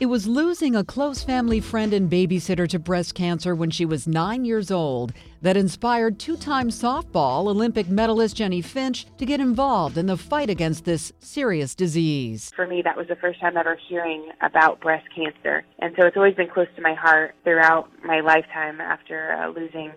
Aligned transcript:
It 0.00 0.08
was 0.08 0.26
losing 0.26 0.74
a 0.74 0.82
close 0.82 1.22
family 1.22 1.60
friend 1.60 1.92
and 1.92 2.10
babysitter 2.10 2.66
to 2.68 2.78
breast 2.78 3.14
cancer 3.14 3.54
when 3.54 3.68
she 3.68 3.84
was 3.84 4.08
nine 4.08 4.46
years 4.46 4.70
old 4.70 5.12
that 5.42 5.58
inspired 5.58 6.18
two 6.18 6.38
time 6.38 6.70
softball 6.70 7.48
Olympic 7.48 7.86
medalist 7.86 8.34
Jennie 8.34 8.62
Finch 8.62 9.06
to 9.18 9.26
get 9.26 9.40
involved 9.40 9.98
in 9.98 10.06
the 10.06 10.16
fight 10.16 10.48
against 10.48 10.86
this 10.86 11.12
serious 11.20 11.74
disease. 11.74 12.50
For 12.56 12.66
me, 12.66 12.80
that 12.80 12.96
was 12.96 13.08
the 13.08 13.16
first 13.16 13.40
time 13.40 13.58
ever 13.58 13.78
hearing 13.90 14.30
about 14.40 14.80
breast 14.80 15.06
cancer. 15.14 15.66
And 15.80 15.94
so 16.00 16.06
it's 16.06 16.16
always 16.16 16.34
been 16.34 16.48
close 16.48 16.68
to 16.76 16.80
my 16.80 16.94
heart 16.94 17.34
throughout 17.44 17.90
my 18.02 18.20
lifetime 18.20 18.80
after 18.80 19.34
uh, 19.34 19.48
losing 19.48 19.92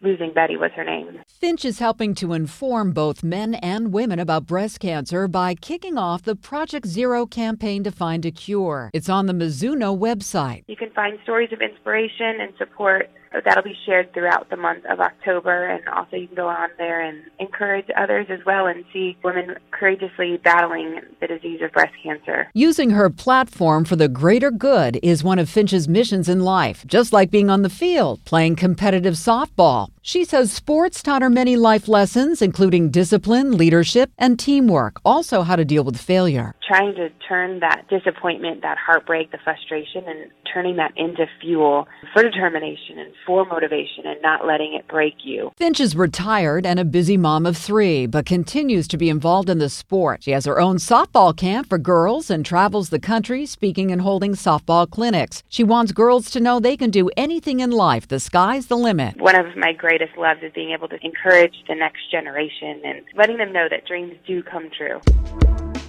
losing 0.00 0.32
Betty 0.32 0.56
was 0.56 0.70
her 0.76 0.84
name. 0.84 1.20
Finch 1.28 1.64
is 1.64 1.78
helping 1.78 2.14
to 2.16 2.32
inform 2.32 2.92
both 2.92 3.22
men 3.22 3.54
and 3.56 3.92
women 3.92 4.18
about 4.18 4.46
breast 4.46 4.80
cancer 4.80 5.28
by 5.28 5.54
kicking 5.54 5.98
off 5.98 6.22
the 6.22 6.36
Project 6.36 6.86
Zero 6.86 7.26
campaign 7.26 7.82
to 7.84 7.90
find 7.90 8.24
a 8.24 8.30
cure. 8.30 8.90
It's 8.92 9.08
on 9.08 9.26
the 9.26 9.32
Mizuno 9.32 9.96
website. 9.98 10.64
You 10.66 10.76
can 10.76 10.90
find 10.90 11.18
stories 11.22 11.52
of 11.52 11.60
inspiration 11.60 12.40
and 12.40 12.52
support 12.58 13.10
that'll 13.44 13.62
be 13.62 13.76
shared 13.84 14.12
throughout 14.12 14.50
the 14.50 14.56
month 14.56 14.84
of 14.86 15.00
October. 15.00 15.66
And 15.66 15.86
also, 15.88 16.16
you 16.16 16.26
can 16.26 16.36
go 16.36 16.48
on 16.48 16.68
there 16.78 17.00
and 17.00 17.22
encourage 17.38 17.86
others 17.96 18.26
as 18.30 18.40
well 18.44 18.66
and 18.66 18.84
see 18.92 19.16
women 19.22 19.56
courageously 19.70 20.38
battling 20.38 21.00
the 21.20 21.26
disease 21.26 21.60
of 21.62 21.72
breast 21.72 21.94
cancer. 22.02 22.48
Using 22.54 22.90
her 22.90 23.10
platform 23.10 23.84
for 23.84 23.96
the 23.96 24.08
greater 24.08 24.50
good 24.50 24.98
is 25.02 25.24
one 25.24 25.38
of 25.38 25.48
Finch's 25.48 25.88
missions 25.88 26.28
in 26.28 26.40
life, 26.40 26.84
just 26.86 27.12
like 27.12 27.30
being 27.30 27.50
on 27.50 27.62
the 27.62 27.70
field, 27.70 28.24
playing 28.24 28.56
competitive 28.56 29.14
softball. 29.14 29.88
She 30.06 30.24
says 30.24 30.52
sports 30.52 31.02
taught 31.02 31.22
her 31.22 31.28
many 31.28 31.56
life 31.56 31.88
lessons, 31.88 32.40
including 32.40 32.90
discipline, 32.90 33.56
leadership, 33.56 34.12
and 34.16 34.38
teamwork, 34.38 35.00
also 35.04 35.42
how 35.42 35.56
to 35.56 35.64
deal 35.64 35.82
with 35.82 36.00
failure. 36.00 36.54
Trying 36.64 36.94
to 36.94 37.08
turn 37.28 37.58
that 37.58 37.88
disappointment, 37.90 38.62
that 38.62 38.78
heartbreak, 38.78 39.32
the 39.32 39.38
frustration, 39.42 40.04
and 40.06 40.30
turning 40.54 40.76
that 40.76 40.92
into 40.96 41.26
fuel 41.40 41.88
for 42.12 42.22
determination 42.22 42.98
and 42.98 43.12
for 43.26 43.44
motivation 43.44 44.06
and 44.06 44.22
not 44.22 44.46
letting 44.46 44.74
it 44.74 44.86
break 44.88 45.14
you. 45.24 45.50
Finch 45.56 45.80
is 45.80 45.96
retired 45.96 46.64
and 46.64 46.78
a 46.78 46.84
busy 46.84 47.16
mom 47.16 47.44
of 47.44 47.56
three, 47.56 48.06
but 48.06 48.26
continues 48.26 48.86
to 48.88 48.96
be 48.96 49.10
involved 49.10 49.50
in 49.50 49.58
the 49.58 49.68
sport. 49.68 50.22
She 50.22 50.30
has 50.30 50.44
her 50.46 50.60
own 50.60 50.76
softball 50.76 51.36
camp 51.36 51.68
for 51.68 51.78
girls 51.78 52.30
and 52.30 52.46
travels 52.46 52.90
the 52.90 53.00
country 53.00 53.44
speaking 53.44 53.90
and 53.90 54.00
holding 54.00 54.32
softball 54.32 54.88
clinics. 54.88 55.42
She 55.48 55.64
wants 55.64 55.92
girls 55.92 56.30
to 56.30 56.40
know 56.40 56.60
they 56.60 56.76
can 56.76 56.90
do 56.90 57.10
anything 57.16 57.60
in 57.60 57.70
life. 57.70 58.06
The 58.08 58.20
sky's 58.20 58.68
the 58.68 58.76
limit. 58.76 59.20
One 59.20 59.36
of 59.36 59.56
my 59.56 59.72
greatest 59.96 60.18
loves 60.18 60.42
is 60.42 60.52
being 60.54 60.72
able 60.72 60.88
to 60.88 60.98
encourage 61.02 61.54
the 61.68 61.74
next 61.74 62.10
generation 62.10 62.82
and 62.84 63.02
letting 63.16 63.38
them 63.38 63.50
know 63.50 63.66
that 63.70 63.86
dreams 63.86 64.12
do 64.26 64.42
come 64.42 64.68
true. 64.76 65.00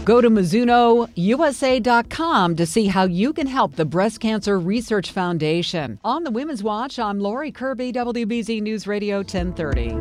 Go 0.05 0.21
to 0.21 0.29
MizunoUSA.com 0.29 2.55
to 2.55 2.65
see 2.65 2.87
how 2.87 3.03
you 3.03 3.33
can 3.33 3.47
help 3.47 3.75
the 3.75 3.83
Breast 3.83 4.21
Cancer 4.21 4.57
Research 4.57 5.11
Foundation. 5.11 5.99
On 6.05 6.23
the 6.23 6.31
Women's 6.31 6.63
Watch, 6.63 6.99
I'm 6.99 7.19
Lori 7.19 7.51
Kirby, 7.51 7.91
WBZ 7.91 8.61
News 8.61 8.87
Radio 8.87 9.17
1030. 9.17 9.95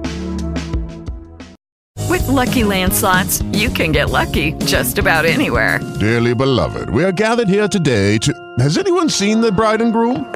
With 2.08 2.28
Lucky 2.28 2.62
Land 2.62 2.92
slots, 2.92 3.42
you 3.52 3.70
can 3.70 3.90
get 3.90 4.10
lucky 4.10 4.52
just 4.64 4.98
about 4.98 5.24
anywhere. 5.24 5.80
Dearly 5.98 6.36
beloved, 6.36 6.90
we 6.90 7.02
are 7.02 7.10
gathered 7.10 7.48
here 7.48 7.66
today 7.66 8.18
to. 8.18 8.32
Has 8.60 8.78
anyone 8.78 9.08
seen 9.08 9.40
the 9.40 9.50
bride 9.50 9.80
and 9.80 9.92
groom? 9.92 10.35